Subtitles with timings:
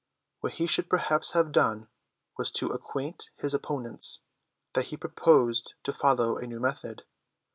[0.39, 1.87] What he should perhaps have done
[2.35, 4.21] was to acquaint his opponents
[4.73, 7.03] that he proposed to follow a new method.